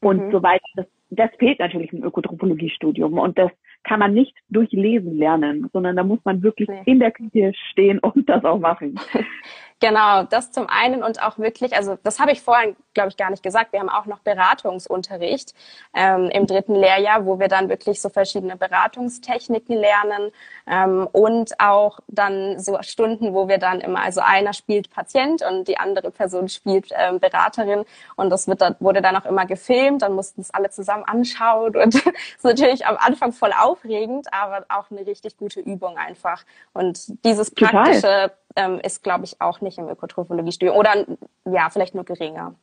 [0.00, 0.32] und mhm.
[0.32, 0.64] so weiter.
[0.76, 3.50] Das, das fehlt natürlich im Ökotropologiestudium und das
[3.84, 6.82] kann man nicht durch Lesen lernen, sondern da muss man wirklich nee.
[6.86, 8.98] in der Küche stehen und das auch machen.
[9.78, 13.28] Genau, das zum einen und auch wirklich, also das habe ich vorhin, glaube ich, gar
[13.28, 13.74] nicht gesagt.
[13.74, 15.52] Wir haben auch noch Beratungsunterricht
[15.94, 20.32] ähm, im dritten Lehrjahr, wo wir dann wirklich so verschiedene Beratungstechniken lernen
[20.66, 25.68] ähm, und auch dann so Stunden, wo wir dann immer, also einer spielt Patient und
[25.68, 27.84] die andere Person spielt ähm, Beraterin
[28.16, 31.76] und das wird dann, wurde dann auch immer gefilmt, dann mussten es alle zusammen anschauen
[31.76, 32.06] und das
[32.36, 36.44] ist natürlich am Anfang voll aufregend, aber auch eine richtig gute Übung einfach.
[36.72, 40.76] Und dieses praktische ähm, ist, glaube ich, auch nicht im Ökotrophologie-Studium.
[40.76, 41.06] Oder
[41.44, 42.54] ja, vielleicht nur geringer.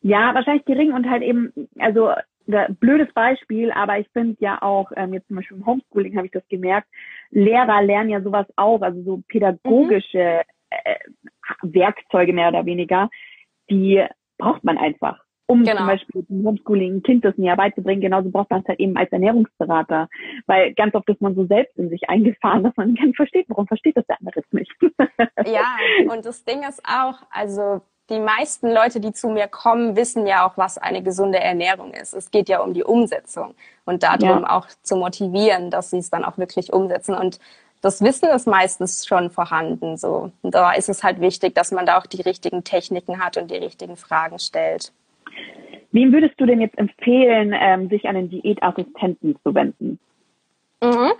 [0.00, 2.12] Ja, wahrscheinlich gering und halt eben, also
[2.46, 6.32] blödes Beispiel, aber ich finde ja auch, ähm, jetzt zum Beispiel im Homeschooling habe ich
[6.32, 6.88] das gemerkt,
[7.30, 10.68] Lehrer lernen ja sowas auch, also so pädagogische mhm.
[10.70, 10.98] äh,
[11.62, 13.08] Werkzeuge mehr oder weniger,
[13.70, 14.04] die
[14.36, 15.78] braucht man einfach um genau.
[15.78, 18.00] zum Beispiel im Homeschooling ein Kind das näher beizubringen.
[18.00, 20.08] Genauso braucht man es halt eben als Ernährungsberater.
[20.46, 23.46] Weil ganz oft ist man so selbst in sich eingefahren, dass man gar nicht versteht,
[23.48, 24.72] warum versteht das der andere nicht.
[25.46, 25.76] ja,
[26.10, 30.46] und das Ding ist auch, also die meisten Leute, die zu mir kommen, wissen ja
[30.46, 32.12] auch, was eine gesunde Ernährung ist.
[32.12, 33.54] Es geht ja um die Umsetzung
[33.86, 34.56] und darum ja.
[34.56, 37.14] auch zu motivieren, dass sie es dann auch wirklich umsetzen.
[37.14, 37.38] Und
[37.80, 39.96] das Wissen ist meistens schon vorhanden.
[39.96, 40.32] So.
[40.42, 43.50] Und da ist es halt wichtig, dass man da auch die richtigen Techniken hat und
[43.50, 44.92] die richtigen Fragen stellt.
[45.92, 50.00] Wem würdest du denn jetzt empfehlen, ähm, sich an den Diätassistenten zu wenden?
[50.82, 51.12] Mhm.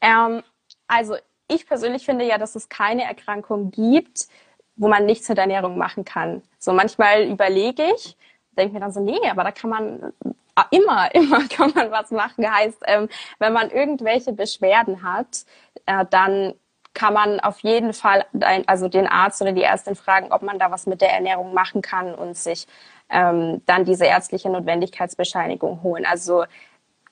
[0.00, 0.42] Ähm,
[0.86, 1.16] also
[1.48, 4.28] ich persönlich finde ja, dass es keine Erkrankung gibt,
[4.76, 6.42] wo man nichts mit Ernährung machen kann.
[6.58, 8.16] So manchmal überlege ich,
[8.56, 12.10] denke mir dann so, nee, aber da kann man äh, immer, immer kann man was
[12.10, 12.48] machen.
[12.48, 15.44] Heißt, ähm, wenn man irgendwelche Beschwerden hat,
[15.86, 16.54] äh, dann
[16.94, 20.58] kann man auf jeden Fall ein, also den Arzt oder die Ärztin fragen, ob man
[20.58, 22.66] da was mit der Ernährung machen kann und sich
[23.10, 26.06] ähm, dann diese ärztliche Notwendigkeitsbescheinigung holen.
[26.06, 26.44] Also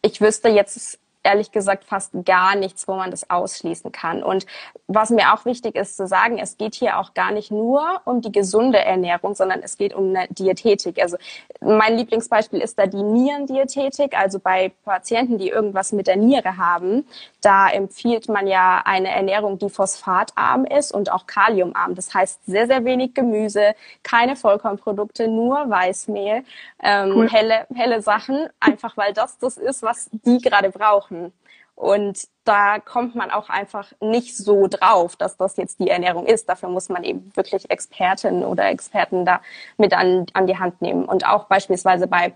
[0.02, 4.22] ich wüsste jetzt ehrlich gesagt fast gar nichts, wo man das ausschließen kann.
[4.22, 4.46] Und
[4.86, 8.20] was mir auch wichtig ist zu sagen, es geht hier auch gar nicht nur um
[8.20, 11.00] die gesunde Ernährung, sondern es geht um eine Diätetik.
[11.02, 11.16] Also
[11.60, 14.16] mein Lieblingsbeispiel ist da die Nierendiätetik.
[14.16, 17.06] Also bei Patienten, die irgendwas mit der Niere haben,
[17.40, 21.94] da empfiehlt man ja eine Ernährung, die phosphatarm ist und auch kaliumarm.
[21.94, 26.42] Das heißt sehr, sehr wenig Gemüse, keine Vollkornprodukte, nur Weißmehl,
[26.82, 27.30] ähm, cool.
[27.30, 31.32] helle, helle Sachen, einfach weil das das ist, was die gerade brauchen.
[31.78, 36.48] Und da kommt man auch einfach nicht so drauf, dass das jetzt die Ernährung ist.
[36.48, 39.40] Dafür muss man eben wirklich Expertinnen oder Experten da
[39.76, 41.04] mit an, an die Hand nehmen.
[41.04, 42.32] Und auch beispielsweise bei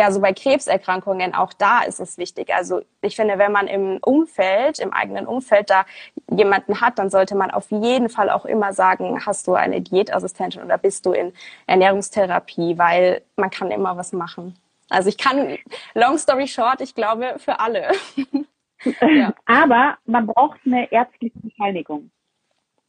[0.00, 2.54] ja, so bei Krebserkrankungen, auch da ist es wichtig.
[2.54, 5.84] Also ich finde, wenn man im Umfeld, im eigenen Umfeld da
[6.30, 10.62] jemanden hat, dann sollte man auf jeden Fall auch immer sagen, hast du eine Diätassistentin
[10.62, 11.34] oder bist du in
[11.66, 14.56] Ernährungstherapie, weil man kann immer was machen.
[14.88, 15.58] Also ich kann,
[15.92, 17.92] long story short, ich glaube, für alle.
[19.02, 19.34] ja.
[19.44, 22.10] Aber man braucht eine ärztliche Bescheinigung.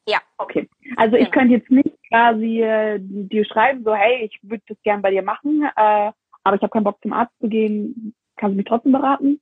[0.07, 0.19] Ja.
[0.37, 0.69] Okay.
[0.95, 1.31] Also ich genau.
[1.31, 5.23] könnte jetzt nicht quasi äh, dir schreiben, so hey, ich würde das gern bei dir
[5.23, 6.11] machen, äh,
[6.43, 9.39] aber ich habe keinen Bock zum Arzt zu gehen, kannst du mich trotzdem beraten?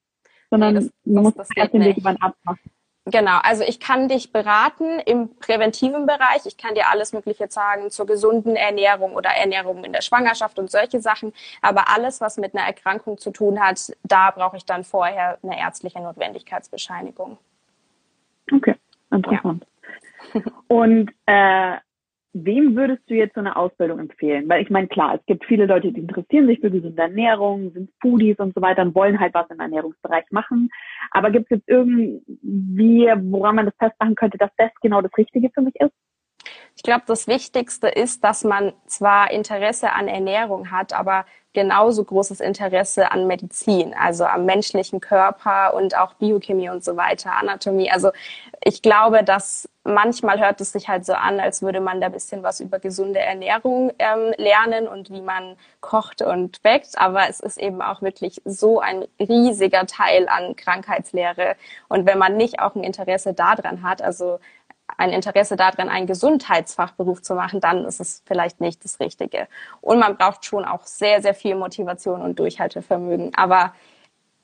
[0.50, 2.60] Sondern nee, das, man muss das erst den Weg über einen Arzt machen.
[3.06, 6.46] Genau, also ich kann dich beraten im präventiven Bereich.
[6.46, 10.70] Ich kann dir alles Mögliche sagen zur gesunden Ernährung oder Ernährung in der Schwangerschaft und
[10.70, 11.34] solche Sachen.
[11.62, 15.60] Aber alles, was mit einer Erkrankung zu tun hat, da brauche ich dann vorher eine
[15.60, 17.38] ärztliche Notwendigkeitsbescheinigung.
[18.52, 18.76] Okay,
[19.12, 19.66] interessant.
[20.34, 20.42] Ja.
[20.68, 21.78] Und äh,
[22.34, 24.48] wem würdest du jetzt so eine Ausbildung empfehlen?
[24.48, 27.90] Weil ich meine, klar, es gibt viele Leute, die interessieren sich für gesunde Ernährung, sind
[28.02, 30.70] Foodies und so weiter und wollen halt was im Ernährungsbereich machen.
[31.12, 35.50] Aber gibt es jetzt irgendwie, woran man das festmachen könnte, dass das genau das Richtige
[35.50, 35.94] für mich ist?
[36.76, 42.40] Ich glaube, das Wichtigste ist, dass man zwar Interesse an Ernährung hat, aber genauso großes
[42.40, 47.90] Interesse an Medizin, also am menschlichen Körper und auch Biochemie und so weiter, Anatomie.
[47.90, 48.12] Also
[48.64, 52.12] ich glaube, dass manchmal hört es sich halt so an, als würde man da ein
[52.12, 56.98] bisschen was über gesunde Ernährung ähm, lernen und wie man kocht und backt.
[56.98, 61.56] Aber es ist eben auch wirklich so ein riesiger Teil an Krankheitslehre.
[61.88, 64.40] Und wenn man nicht auch ein Interesse daran hat, also
[64.98, 69.48] ein Interesse daran, einen Gesundheitsfachberuf zu machen, dann ist es vielleicht nicht das Richtige.
[69.82, 73.34] Und man braucht schon auch sehr, sehr viel Motivation und Durchhaltevermögen.
[73.36, 73.74] Aber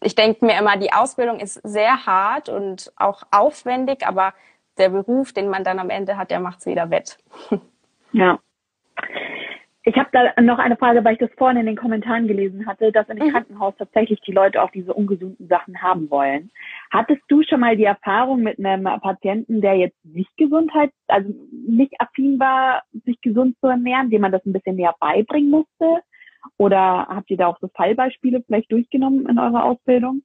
[0.01, 4.33] ich denke mir immer, die Ausbildung ist sehr hart und auch aufwendig, aber
[4.77, 7.17] der Beruf, den man dann am Ende hat, der macht es wieder wett.
[8.11, 8.39] Ja.
[9.87, 12.91] Ich habe da noch eine Frage, weil ich das vorhin in den Kommentaren gelesen hatte,
[12.91, 13.31] dass in dem mhm.
[13.33, 16.49] Krankenhaus tatsächlich die Leute auch diese ungesunden Sachen haben wollen.
[16.91, 21.93] Hattest du schon mal die Erfahrung mit einem Patienten, der jetzt nicht Gesundheit, also nicht
[21.99, 26.01] affin war, sich gesund zu ernähren, dem man das ein bisschen näher beibringen musste?
[26.57, 30.23] Oder habt ihr da auch so Fallbeispiele vielleicht durchgenommen in eurer Ausbildung?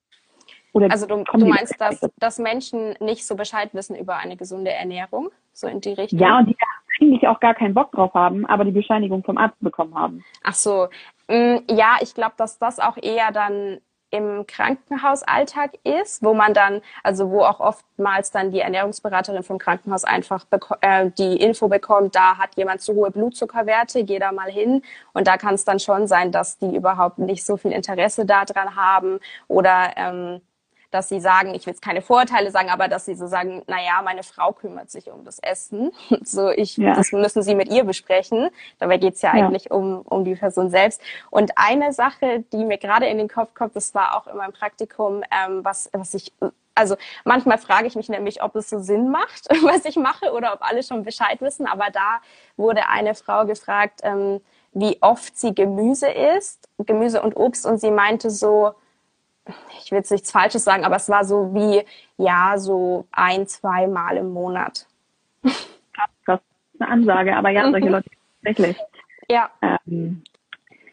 [0.72, 4.72] Oder also du, du meinst, dass, dass Menschen nicht so Bescheid wissen über eine gesunde
[4.72, 6.18] Ernährung, so in die Richtung?
[6.18, 6.56] Ja, und die
[7.00, 10.24] eigentlich auch gar keinen Bock drauf haben, aber die Bescheinigung vom Arzt bekommen haben.
[10.44, 10.88] Ach so,
[11.28, 13.80] mm, ja, ich glaube, dass das auch eher dann
[14.10, 20.04] im Krankenhausalltag ist, wo man dann, also wo auch oftmals dann die Ernährungsberaterin vom Krankenhaus
[20.04, 20.46] einfach
[20.80, 24.82] äh, die Info bekommt, da hat jemand zu hohe Blutzuckerwerte, geh da mal hin.
[25.12, 28.74] Und da kann es dann schon sein, dass die überhaupt nicht so viel Interesse daran
[28.74, 30.40] haben oder ähm,
[30.90, 33.76] dass sie sagen, ich will jetzt keine Vorurteile sagen, aber dass sie so sagen, na
[33.82, 35.92] ja, meine Frau kümmert sich um das Essen.
[36.22, 36.94] So, ich, ja.
[36.94, 38.50] das müssen sie mit ihr besprechen.
[38.78, 41.00] Dabei geht's ja, ja eigentlich um, um die Person selbst.
[41.30, 44.52] Und eine Sache, die mir gerade in den Kopf kommt, das war auch in meinem
[44.52, 46.32] Praktikum, ähm, was, was ich
[46.74, 50.54] also manchmal frage ich mich nämlich, ob es so Sinn macht, was ich mache, oder
[50.54, 51.66] ob alle schon Bescheid wissen.
[51.66, 52.20] Aber da
[52.56, 54.40] wurde eine Frau gefragt, ähm,
[54.72, 58.72] wie oft sie Gemüse isst, Gemüse und Obst, und sie meinte so,
[59.82, 61.82] ich will jetzt nichts Falsches sagen, aber es war so wie,
[62.16, 64.86] ja, so ein, zwei Mal im Monat.
[66.26, 66.40] Das
[66.74, 67.92] ist eine Ansage, aber ja, solche mhm.
[67.92, 68.10] Leute
[68.42, 68.76] tatsächlich.
[69.28, 69.50] Ja.
[69.62, 70.22] Ähm,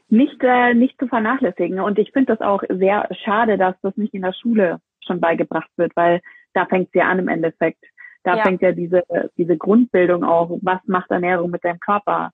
[0.09, 1.79] nicht, äh, nicht zu vernachlässigen.
[1.79, 5.69] Und ich finde das auch sehr schade, dass das nicht in der Schule schon beigebracht
[5.75, 6.21] wird, weil
[6.53, 7.83] da fängt es ja an im Endeffekt.
[8.23, 8.43] Da ja.
[8.43, 9.03] fängt ja diese,
[9.37, 12.31] diese Grundbildung auch, was macht Ernährung mit deinem Körper,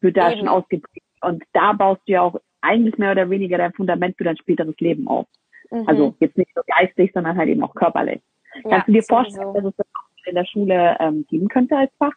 [0.00, 0.40] wird da Eben.
[0.40, 1.06] schon ausgeprägt.
[1.22, 4.78] Und da baust du ja auch eigentlich mehr oder weniger dein Fundament für dein späteres
[4.78, 5.26] Leben auf.
[5.70, 5.88] Mhm.
[5.88, 8.20] Also jetzt nicht nur geistig, sondern halt eben auch körperlich.
[8.64, 11.76] Ja, Kannst du dir vorstellen, dass es das auch in der Schule ähm, geben könnte
[11.76, 12.12] als Fach?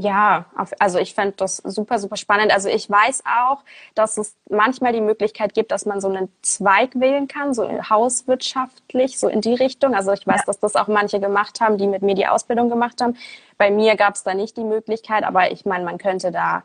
[0.00, 0.46] Ja,
[0.78, 2.52] also ich fände das super, super spannend.
[2.52, 3.64] Also ich weiß auch,
[3.96, 9.18] dass es manchmal die Möglichkeit gibt, dass man so einen Zweig wählen kann, so hauswirtschaftlich,
[9.18, 9.96] so in die Richtung.
[9.96, 10.44] Also ich weiß, ja.
[10.46, 13.16] dass das auch manche gemacht haben, die mit mir die Ausbildung gemacht haben.
[13.56, 16.62] Bei mir gab es da nicht die Möglichkeit, aber ich meine, man könnte da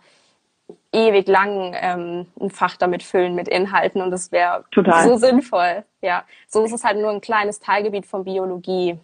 [0.91, 5.83] ewig lang ähm, ein Fach damit füllen mit Inhalten und das wäre so sinnvoll.
[6.01, 8.97] Ja, so ist es halt nur ein kleines Teilgebiet von Biologie.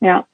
[0.00, 0.26] Ja.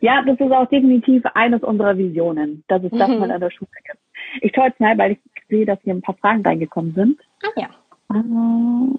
[0.00, 3.18] Ja, das ist auch definitiv eines unserer Visionen, dass es das mhm.
[3.18, 3.98] mal an der Schule gibt.
[4.40, 5.18] Ich schaue jetzt mal, weil ich
[5.48, 7.20] sehe, dass hier ein paar Fragen reingekommen sind.
[7.42, 7.68] Ah ja.
[8.12, 8.98] Uh,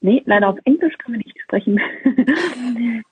[0.00, 1.78] nee, leider auf Englisch kann man nicht sprechen.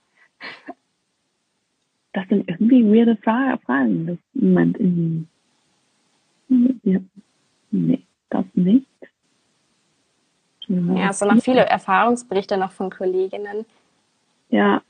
[2.12, 4.06] das sind irgendwie weirde Fragen.
[4.06, 5.26] Das, Moment, irgendwie.
[6.82, 7.00] Ja.
[7.70, 8.86] Nee, das nicht.
[10.68, 13.64] Ja, es sind noch viele Erfahrungsberichte noch von Kolleginnen.
[14.50, 14.82] Ja.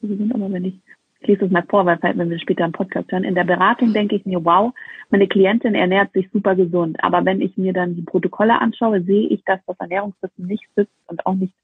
[0.00, 0.74] Sind aber, wenn ich,
[1.20, 3.24] ich lese es mal vor, weil wenn wir später im Podcast hören.
[3.24, 4.72] In der Beratung denke ich mir, wow,
[5.10, 6.96] meine Klientin ernährt sich super gesund.
[7.02, 10.92] Aber wenn ich mir dann die Protokolle anschaue, sehe ich, dass das Ernährungswissen nicht sitzt
[11.06, 11.54] und auch nicht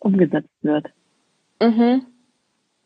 [0.00, 0.86] umgesetzt wird.
[1.60, 2.06] Mhm.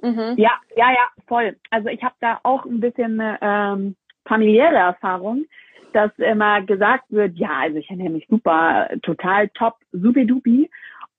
[0.04, 0.34] Mhm.
[0.36, 1.56] Ja, ja, ja, voll.
[1.70, 5.46] Also ich habe da auch ein bisschen ähm, familiäre Erfahrung,
[5.92, 10.70] dass immer gesagt wird, ja, also ich ernähre mich super, total top, supi-dupi.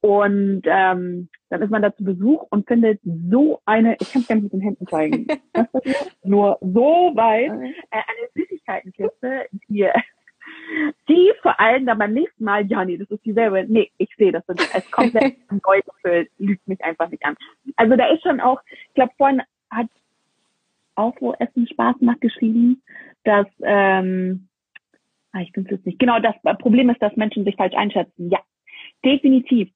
[0.01, 4.27] Und ähm, dann ist man da zu Besuch und findet so eine, ich kann es
[4.27, 5.25] gar nicht mit den Händen zeigen,
[6.23, 7.51] nur so weit,
[7.89, 9.89] äh, eine Süßigkeitenkiste, die
[11.07, 13.65] die vor allem dann beim nächsten Mal, ja, nee, das ist dieselbe.
[13.67, 14.43] Nee, ich sehe das.
[14.47, 17.35] Es ist komplett neu gefüllt, lügt mich einfach nicht an.
[17.75, 19.87] Also da ist schon auch, ich glaube, vorhin hat
[20.95, 22.81] auch, wo Essen Spaß macht, geschrieben,
[23.23, 24.47] dass, ähm,
[25.33, 28.29] ah, ich finde es jetzt nicht, genau, das Problem ist, dass Menschen sich falsch einschätzen.
[28.29, 28.39] Ja,
[29.03, 29.69] definitiv.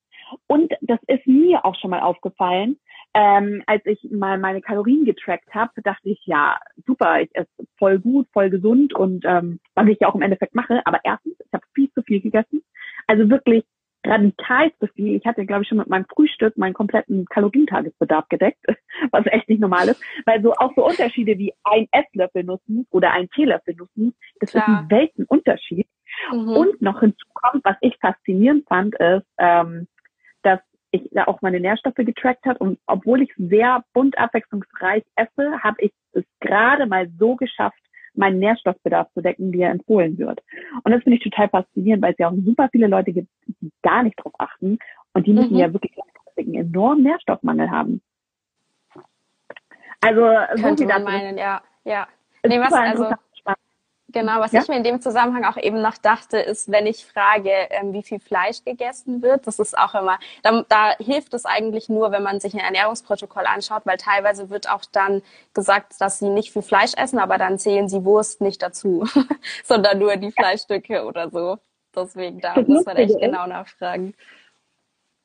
[0.48, 2.78] Und das ist mir auch schon mal aufgefallen,
[3.14, 8.00] ähm, als ich mal meine Kalorien getrackt habe, dachte ich, ja, super, ich esse voll
[8.00, 10.82] gut, voll gesund und ähm, was ich ja auch im Endeffekt mache.
[10.86, 12.62] Aber erstens, ich habe viel zu viel gegessen.
[13.08, 13.66] Also wirklich
[14.06, 15.16] radikalste viel.
[15.16, 18.64] Ich hatte, glaube ich, schon mit meinem Frühstück meinen kompletten Kalorientagesbedarf gedeckt,
[19.12, 20.02] was echt nicht normal ist.
[20.26, 24.64] Weil so auch so Unterschiede wie ein Esslöffel Nussmus oder ein Teelöffel Nussmus, das Klar.
[24.64, 25.88] ist ein Weltenunterschied.
[26.32, 26.50] Mhm.
[26.50, 29.88] Und noch hinzukommt, was ich faszinierend fand, ist, ähm,
[30.92, 35.78] ich da auch meine Nährstoffe getrackt hat und obwohl ich sehr bunt abwechslungsreich esse, habe
[35.80, 37.80] ich es gerade mal so geschafft,
[38.16, 40.42] meinen Nährstoffbedarf zu decken, wie er empfohlen wird.
[40.84, 43.72] Und das finde ich total faszinierend, weil es ja auch super viele Leute gibt, die
[43.82, 44.80] gar nicht drauf achten
[45.14, 45.60] und die müssen mhm.
[45.60, 45.94] ja wirklich
[46.38, 48.02] einen enormen Nährstoffmangel haben.
[50.02, 50.22] Also
[50.56, 52.08] so Könnte man meinen, ja, ja.
[52.46, 53.14] Nee, was, also,
[54.12, 54.62] Genau, was ja?
[54.62, 58.02] ich mir in dem Zusammenhang auch eben noch dachte, ist, wenn ich frage, ähm, wie
[58.02, 62.24] viel Fleisch gegessen wird, das ist auch immer, da, da hilft es eigentlich nur, wenn
[62.24, 65.22] man sich ein Ernährungsprotokoll anschaut, weil teilweise wird auch dann
[65.54, 69.06] gesagt, dass sie nicht viel Fleisch essen, aber dann zählen sie Wurst nicht dazu,
[69.64, 71.58] sondern nur die Fleischstücke oder so.
[71.96, 74.16] Deswegen, da muss man echt genau nachfragen.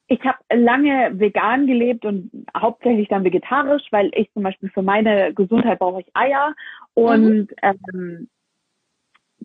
[0.06, 5.32] Ich habe lange vegan gelebt und hauptsächlich dann vegetarisch, weil ich zum Beispiel für meine
[5.32, 6.54] Gesundheit brauche ich Eier
[6.92, 7.48] und mhm.
[7.62, 8.28] ähm,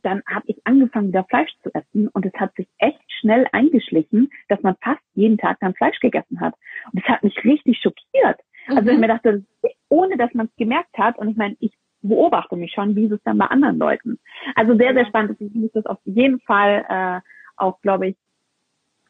[0.03, 4.31] dann habe ich angefangen, wieder Fleisch zu essen und es hat sich echt schnell eingeschlichen,
[4.47, 6.55] dass man fast jeden Tag dann Fleisch gegessen hat.
[6.91, 8.39] Und das hat mich richtig schockiert.
[8.67, 8.77] Mhm.
[8.77, 9.01] Also ich mhm.
[9.01, 9.43] mir dachte,
[9.89, 13.11] ohne dass man es gemerkt hat, und ich meine, ich beobachte mich schon, wie ist
[13.11, 14.19] es dann bei anderen Leuten.
[14.55, 15.39] Also sehr, sehr spannend.
[15.39, 17.19] Ich muss das auf jeden Fall äh,
[17.57, 18.15] auch, glaube ich,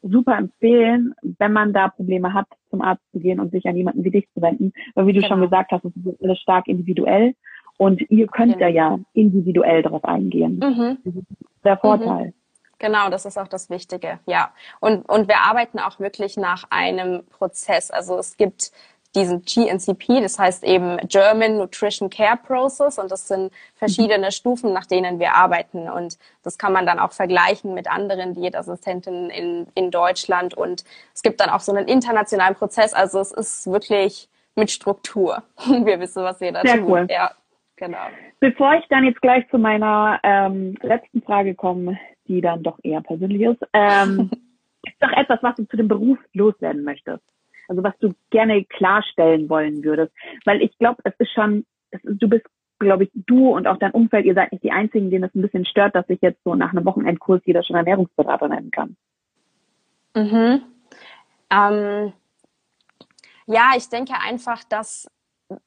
[0.02, 4.02] super empfehlen, wenn man da Probleme hat, zum Arzt zu gehen und sich an jemanden
[4.04, 4.72] wie dich zu wenden.
[4.94, 5.28] Weil wie du genau.
[5.28, 7.34] schon gesagt hast, es ist alles stark individuell.
[7.80, 8.66] Und ihr könnt genau.
[8.66, 10.58] da ja individuell darauf eingehen.
[10.62, 10.98] Mhm.
[11.02, 11.26] Das ist
[11.64, 12.26] der Vorteil.
[12.26, 12.34] Mhm.
[12.78, 14.50] Genau, das ist auch das Wichtige, ja.
[14.80, 17.90] Und, und wir arbeiten auch wirklich nach einem Prozess.
[17.90, 18.70] Also es gibt
[19.14, 24.30] diesen GNCP, das heißt eben German Nutrition Care Process und das sind verschiedene mhm.
[24.30, 29.30] Stufen, nach denen wir arbeiten und das kann man dann auch vergleichen mit anderen Diätassistenten
[29.30, 33.66] in, in Deutschland und es gibt dann auch so einen internationalen Prozess, also es ist
[33.72, 35.42] wirklich mit Struktur.
[35.66, 36.90] Wir wissen, was wir da Sehr tun.
[36.90, 37.06] Cool.
[37.08, 37.30] Ja.
[37.80, 38.08] Genau.
[38.40, 43.00] Bevor ich dann jetzt gleich zu meiner ähm, letzten Frage komme, die dann doch eher
[43.00, 44.30] persönlich ist, ähm,
[44.84, 47.24] ist doch etwas, was du zu dem Beruf loswerden möchtest.
[47.68, 50.12] Also was du gerne klarstellen wollen würdest.
[50.44, 52.44] Weil ich glaube, es ist schon, es ist, du bist,
[52.78, 55.40] glaube ich, du und auch dein Umfeld, ihr seid nicht die Einzigen, denen es ein
[55.40, 58.96] bisschen stört, dass sich jetzt so nach einem Wochenendkurs jeder schon Ernährungsberater nennen kann.
[60.14, 60.62] Mhm.
[61.50, 62.12] Ähm,
[63.46, 65.08] ja, ich denke einfach, dass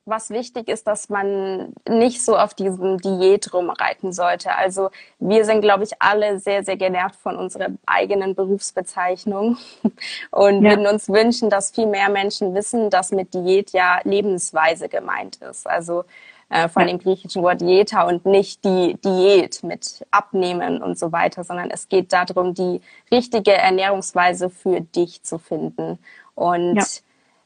[0.05, 4.55] was wichtig ist, dass man nicht so auf diesem Diät rumreiten sollte.
[4.55, 9.57] Also wir sind, glaube ich, alle sehr, sehr genervt von unserer eigenen Berufsbezeichnung
[10.31, 10.71] und ja.
[10.71, 15.67] würden uns wünschen, dass viel mehr Menschen wissen, dass mit Diät ja Lebensweise gemeint ist.
[15.67, 16.03] Also
[16.49, 16.89] äh, von ja.
[16.89, 21.89] dem griechischen Wort Dieta und nicht die Diät mit Abnehmen und so weiter, sondern es
[21.89, 25.99] geht darum, die richtige Ernährungsweise für dich zu finden.
[26.35, 26.83] Und ja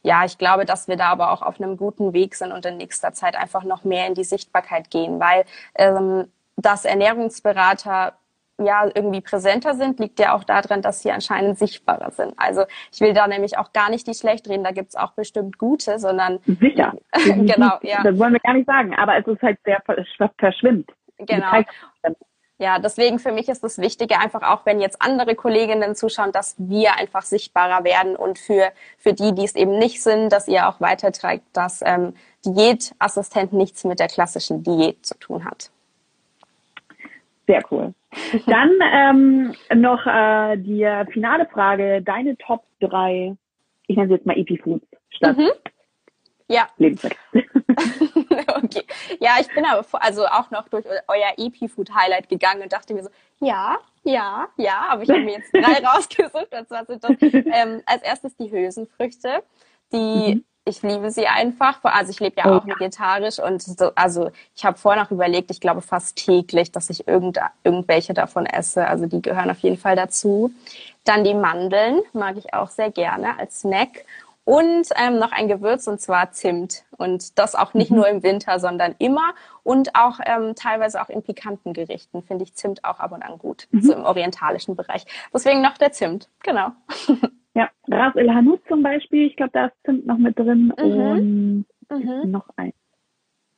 [0.04, 2.78] ja, ich glaube, dass wir da aber auch auf einem guten Weg sind und in
[2.78, 8.14] nächster Zeit einfach noch mehr in die Sichtbarkeit gehen, weil ähm, dass Ernährungsberater
[8.60, 12.34] ja irgendwie präsenter sind, liegt ja auch daran, dass sie anscheinend sichtbarer sind.
[12.38, 15.58] Also ich will da nämlich auch gar nicht die schlecht reden, da gibt's auch bestimmt
[15.58, 16.94] gute, sondern sicher.
[17.26, 18.02] genau, ja.
[18.04, 19.82] Das wollen wir gar nicht sagen, aber es ist halt sehr
[20.40, 20.92] verschwimmt.
[21.20, 21.52] Genau.
[22.60, 26.56] Ja, deswegen für mich ist das Wichtige einfach auch, wenn jetzt andere Kolleginnen zuschauen, dass
[26.58, 30.68] wir einfach sichtbarer werden und für, für die, die es eben nicht sind, dass ihr
[30.68, 35.70] auch weiterträgt, dass ähm, Diätassistent nichts mit der klassischen Diät zu tun hat.
[37.46, 37.94] Sehr cool.
[38.48, 43.38] Dann ähm, noch äh, die finale Frage, deine Top 3,
[43.86, 45.50] ich nenne sie jetzt mal EP Foods statt mhm.
[46.48, 46.68] Ja.
[46.78, 47.18] Lebensmittel.
[48.56, 48.84] okay.
[49.20, 53.10] Ja, ich bin aber also auch noch durch euer EP-Food-Highlight gegangen und dachte mir so,
[53.40, 56.54] ja, ja, ja, aber ich habe mir jetzt drei rausgesucht.
[56.58, 59.44] Und zwar sind das ähm, als erstes die Hülsenfrüchte,
[59.92, 60.46] die mhm.
[60.64, 61.84] ich liebe sie einfach.
[61.84, 65.52] Also ich lebe ja oh, auch vegetarisch und so, also ich habe vorher noch überlegt,
[65.52, 68.88] ich glaube fast täglich, dass ich irgend, irgendwelche davon esse.
[68.88, 70.52] Also die gehören auf jeden Fall dazu.
[71.04, 74.06] Dann die Mandeln mag ich auch sehr gerne als Snack
[74.48, 76.86] und ähm, noch ein Gewürz und zwar Zimt.
[76.98, 77.98] Und das auch nicht mhm.
[77.98, 82.54] nur im Winter, sondern immer und auch ähm, teilweise auch in pikanten Gerichten finde ich
[82.54, 83.82] Zimt auch ab und an gut, mhm.
[83.82, 85.04] so im orientalischen Bereich.
[85.34, 86.72] Deswegen noch der Zimt, genau.
[87.56, 90.84] Ja, Ras El Hanout zum Beispiel, ich glaube, da ist Zimt noch mit drin mhm.
[90.84, 92.32] und mhm.
[92.32, 92.72] noch ein.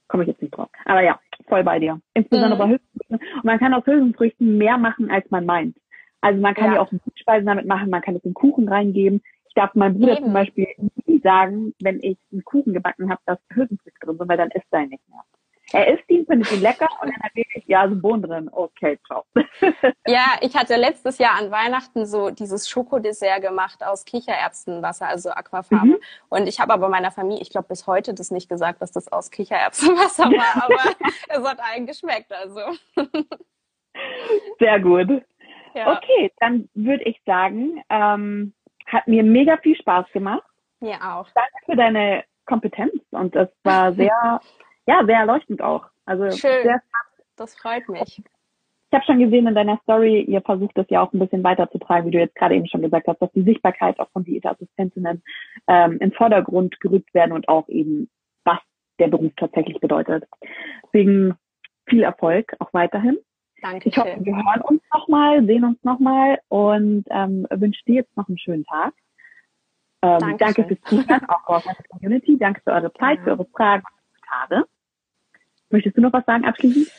[0.08, 0.70] Komme ich jetzt nicht drauf.
[0.86, 2.00] Aber ja, voll bei dir.
[2.14, 2.72] Insbesondere bei mhm.
[2.72, 3.20] Hülsenfrüchten.
[3.36, 5.76] Und man kann aus Hülsenfrüchten mehr machen, als man meint.
[6.22, 9.22] Also man kann ja, ja auch Süßspeisen damit machen, man kann es in Kuchen reingeben
[9.60, 10.26] darf mein Bruder Eben.
[10.26, 10.68] zum Beispiel
[11.06, 14.68] nie sagen, wenn ich einen Kuchen gebacken habe, dass Hülsenfrüchte drin sind, weil dann isst
[14.72, 15.24] er ihn nicht mehr.
[15.74, 18.50] er isst ihn, findet ihn lecker und dann erwähne ich, ja, so Bohnen drin.
[18.52, 19.26] Okay, ciao.
[20.08, 25.86] ja, ich hatte letztes Jahr an Weihnachten so dieses Schokodessert gemacht aus Kichererbsenwasser, also Aquafarbe.
[25.86, 25.98] Mhm.
[26.30, 29.12] Und ich habe aber meiner Familie, ich glaube bis heute das nicht gesagt, dass das
[29.12, 30.96] aus Kichererbsenwasser war, aber
[31.28, 32.62] es hat allen geschmeckt, also.
[34.60, 35.24] Sehr gut.
[35.76, 35.98] Ja.
[35.98, 38.54] Okay, dann würde ich sagen, ähm,
[38.92, 40.44] hat mir mega viel Spaß gemacht.
[40.80, 41.28] Mir auch.
[41.34, 44.42] Danke für deine Kompetenz und das war sehr,
[44.86, 45.86] ja, sehr erleuchtend auch.
[46.06, 46.64] Also Schön.
[46.64, 46.82] Sehr,
[47.36, 48.22] das freut mich.
[48.92, 52.08] Ich habe schon gesehen in deiner Story, ihr versucht das ja auch ein bisschen weiterzutreiben,
[52.08, 55.22] wie du jetzt gerade eben schon gesagt hast, dass die Sichtbarkeit auch von Diätassistentinnen
[55.68, 58.10] ähm, in Vordergrund gerückt werden und auch eben,
[58.46, 58.58] was
[58.98, 60.28] der Beruf tatsächlich bedeutet.
[60.86, 61.36] Deswegen
[61.86, 63.20] viel Erfolg auch weiterhin.
[63.62, 63.90] Danke.
[63.90, 68.28] Ich hoffe, wir hören uns nochmal, sehen uns nochmal und ähm, wünsche dir jetzt noch
[68.28, 68.94] einen schönen Tag.
[70.02, 72.38] Ähm, danke fürs Zuhören, auch aus meiner Community.
[72.38, 73.24] Danke für eure Zeit, ja.
[73.24, 73.94] für eure Fragen und
[74.28, 74.68] Kommentare.
[75.70, 76.90] Möchtest du noch was sagen abschließend?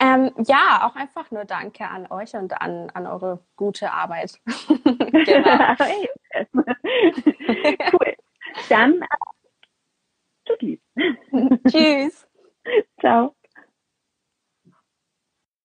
[0.00, 4.40] Ähm, ja, auch einfach nur Danke an euch und an, an eure gute Arbeit.
[4.46, 5.74] genau.
[7.92, 8.14] cool.
[8.68, 9.00] Dann
[10.46, 10.78] äh,
[11.68, 12.26] Tschüss.
[13.00, 13.34] Ciao.